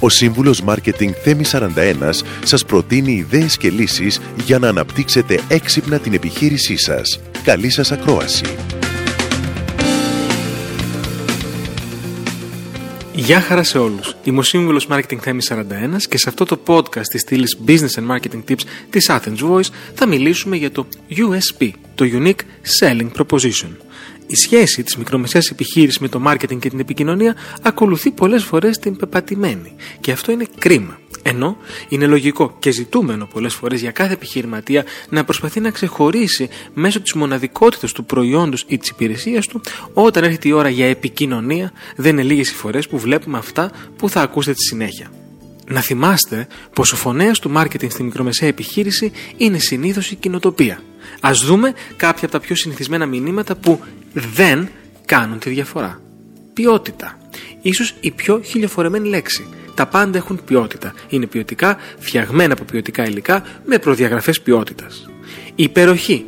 [0.00, 6.14] Ο σύμβουλος Μάρκετινγκ Θέμης 41 σας προτείνει ιδέες και λύσεις για να αναπτύξετε έξυπνα την
[6.14, 7.20] επιχείρησή σας.
[7.44, 8.44] Καλή σας ακρόαση!
[13.16, 14.16] Γεια χαρά σε όλους.
[14.24, 18.16] Είμαι ο σύμβουλος Marketing Θέμης 41 και σε αυτό το podcast της στήλης Business and
[18.16, 22.40] Marketing Tips της Athens Voice θα μιλήσουμε για το USP, το Unique
[22.80, 23.70] Selling Proposition.
[24.26, 28.96] Η σχέση της μικρομεσαίας επιχείρησης με το marketing και την επικοινωνία ακολουθεί πολλές φορές την
[28.96, 30.98] πεπατημένη και αυτό είναι κρίμα.
[31.22, 31.56] Ενώ
[31.88, 37.12] είναι λογικό και ζητούμενο πολλές φορές για κάθε επιχειρηματία να προσπαθεί να ξεχωρίσει μέσω της
[37.12, 39.60] μοναδικότητας του προϊόντος ή της υπηρεσίας του,
[39.92, 44.08] όταν έρχεται η ώρα για επικοινωνία, δεν είναι λίγες οι φορές που βλέπουμε αυτά που
[44.08, 45.12] θα ακούσετε στη συνέχεια.
[45.66, 50.80] Να θυμάστε πως ο φωνέας του μάρκετινγκ στη μικρομεσαία επιχείρηση είναι συνήθως η κοινοτοπία.
[51.20, 53.80] Α δούμε κάποια από τα πιο συνηθισμένα μηνύματα που
[54.12, 54.68] δεν
[55.04, 56.00] κάνουν τη διαφορά.
[56.52, 57.18] Ποιότητα.
[57.62, 60.94] Ίσως η πιο χιλιοφορεμένη λέξη τα πάντα έχουν ποιότητα.
[61.08, 65.10] Είναι ποιοτικά, φτιαγμένα από ποιοτικά υλικά, με προδιαγραφές ποιότητας.
[65.54, 66.24] Υπεροχή.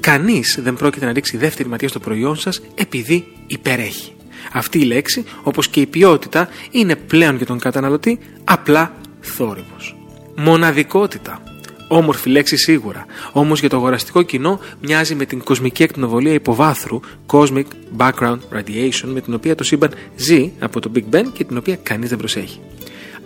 [0.00, 4.12] Κανείς δεν πρόκειται να ρίξει δεύτερη ματιά στο προϊόν σας επειδή υπερέχει.
[4.52, 9.96] Αυτή η λέξη, όπως και η ποιότητα, είναι πλέον για τον καταναλωτή απλά θόρυβος.
[10.36, 11.42] Μοναδικότητα.
[11.88, 17.64] Όμορφη λέξη σίγουρα, όμως για το αγοραστικό κοινό μοιάζει με την κοσμική ακτινοβολία υποβάθρου Cosmic
[17.96, 21.76] Background Radiation με την οποία το σύμπαν ζει από το Big Bang και την οποία
[21.76, 22.60] κανείς δεν προσέχει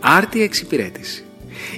[0.02, 1.24] άρτια εξυπηρέτηση.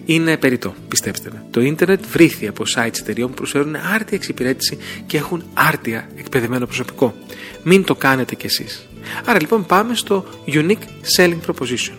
[0.04, 1.44] Είναι περιττό, πιστέψτε με.
[1.50, 7.14] Το ίντερνετ βρήθη από sites εταιριών που προσφέρουν άρτια εξυπηρέτηση και έχουν άρτια εκπαιδευμένο προσωπικό.
[7.62, 8.88] Μην το κάνετε κι εσείς.
[9.24, 10.84] Άρα λοιπόν πάμε στο Unique
[11.16, 11.96] Selling Proposition.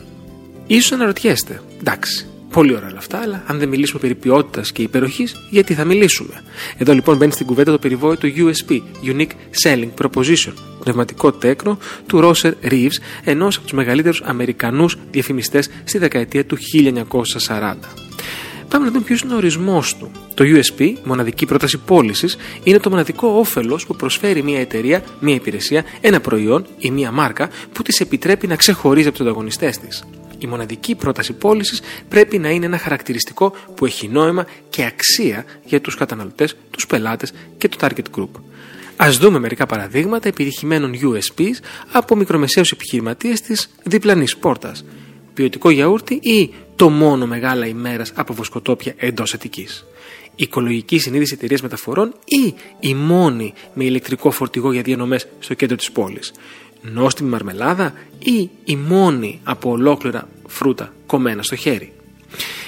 [0.67, 5.35] Ίσως αναρωτιέστε, εντάξει, Πολύ ωραία όλα αυτά, αλλά αν δεν μιλήσουμε περί ποιότητας και υπεροχής,
[5.49, 6.43] γιατί θα μιλήσουμε;
[6.77, 9.31] Εδώ λοιπόν μπαίνει στην κουβέντα το περιβόητο USP, Unique
[9.63, 11.77] Selling Proposition, πνευματικό τέκνο
[12.07, 16.57] του Ρόσερ Reeves, ενός από τους μεγαλύτερους Αμερικανούς διαφημιστές στη δεκαετία του
[17.47, 17.75] 1940.
[18.69, 20.11] Πάμε να δούμε ποιος είναι ο ορισμός του.
[20.33, 25.83] Το USP, μοναδική πρόταση πώλησης, είναι το μοναδικό όφελος που προσφέρει μια εταιρεία, μια υπηρεσία,
[26.01, 30.03] ένα προϊόν ή μια μάρκα που της επιτρέπει να ξεχωρίζει από τους ανταγωνιστές της.
[30.45, 35.81] Η μοναδική πρόταση πώλησης πρέπει να είναι ένα χαρακτηριστικό που έχει νόημα και αξία για
[35.81, 38.29] τους καταναλωτές, τους πελάτες και το target group.
[38.95, 41.55] Α δούμε μερικά παραδείγματα επιτυχημένων USPs
[41.91, 44.85] από μικρομεσαίους επιχειρηματίες της διπλανής πόρτας.
[45.33, 49.85] Ποιοτικό γιαούρτι ή το μόνο μεγάλα ημέρας από βοσκοτόπια εντός Αττικής.
[50.35, 55.91] Οικολογική συνείδηση εταιρείας μεταφορών ή η μόνη με ηλεκτρικό φορτηγό για διανομές στο κέντρο της
[55.91, 56.31] πόλης
[56.93, 61.93] νόστιμη μαρμελάδα ή η μόνη από ολόκληρα φρούτα κομμένα στο χέρι.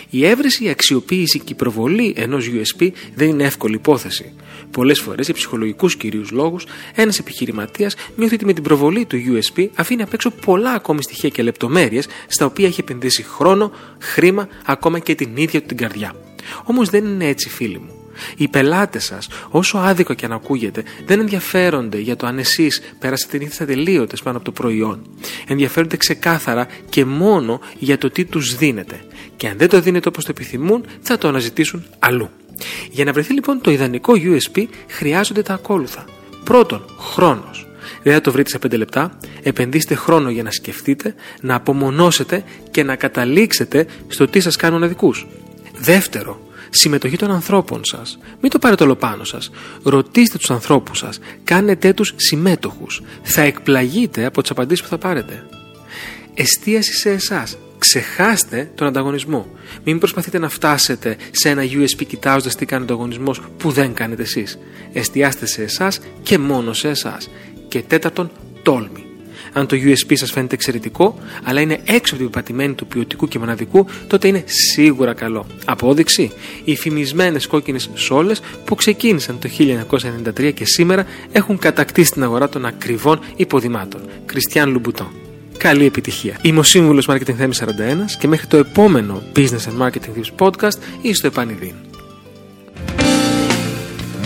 [0.09, 4.33] Η έβρεση, η αξιοποίηση και η προβολή ενός USP δεν είναι εύκολη υπόθεση.
[4.71, 9.67] Πολλές φορές, για ψυχολογικούς κυρίους λόγους, ένας επιχειρηματίας νιώθει ότι με την προβολή του USP
[9.75, 14.99] αφήνει απ' έξω πολλά ακόμη στοιχεία και λεπτομέρειες στα οποία έχει επενδύσει χρόνο, χρήμα, ακόμα
[14.99, 16.15] και την ίδια του την καρδιά.
[16.63, 18.06] Όμως δεν είναι έτσι, φίλοι μου.
[18.37, 23.37] Οι πελάτες σας, όσο άδικο και αν ακούγεται, δεν ενδιαφέρονται για το αν εσείς πέρασατε
[23.37, 25.01] νύχτε ατελείωτε πάνω από το προϊόν.
[25.47, 28.99] Ενδιαφέρονται ξεκάθαρα και μόνο για το τι τους δίνετε.
[29.35, 32.29] Και αν δεν το δίνετε όπως το επιθυμούν, θα το αναζητήσουν αλλού.
[32.91, 36.05] Για να βρεθεί λοιπόν το ιδανικό USP, χρειάζονται τα ακόλουθα.
[36.43, 37.67] Πρώτον, χρόνος.
[38.03, 39.17] Δεν θα το βρείτε σε 5 λεπτά.
[39.43, 45.27] Επενδύστε χρόνο για να σκεφτείτε, να απομονώσετε και να καταλήξετε στο τι σας κάνουν αδικούς.
[45.77, 48.19] Δεύτερο, συμμετοχή των ανθρώπων σας.
[48.41, 49.51] Μην το πάρετε όλο πάνω σας.
[49.83, 51.19] Ρωτήστε τους ανθρώπους σας.
[51.43, 53.01] Κάνετε τους συμμέτοχους.
[53.23, 55.45] Θα εκπλαγείτε από τις απαντήσεις που θα πάρετε.
[56.33, 57.57] Εστίαση σε εσάς.
[57.77, 59.47] Ξεχάστε τον ανταγωνισμό.
[59.83, 64.21] Μην προσπαθείτε να φτάσετε σε ένα USP κοιτάζοντας τι κάνει ο ανταγωνισμός που δεν κάνετε
[64.21, 64.59] εσείς.
[64.93, 67.29] Εστιάστε σε εσάς και μόνο σε εσάς.
[67.67, 68.31] Και τέταρτον,
[68.63, 69.06] τόλμη.
[69.53, 73.39] Αν το USP σας φαίνεται εξαιρετικό, αλλά είναι έξω από την πατημένη του ποιοτικού και
[73.39, 75.45] μοναδικού, τότε είναι σίγουρα καλό.
[75.65, 76.31] Απόδειξη,
[76.63, 79.49] οι φημισμένες κόκκινες σόλες που ξεκίνησαν το
[80.37, 84.01] 1993 και σήμερα έχουν κατακτήσει την αγορά των ακριβών υποδημάτων.
[84.25, 85.11] Κριστιαν Λουμπουτόν.
[85.57, 86.39] Καλή επιτυχία.
[86.41, 87.65] Είμαι ο σύμβουλος Marketing Θέμης 41
[88.19, 91.86] και μέχρι το επόμενο Business and Marketing Tips Podcast ή στο επανειδήν.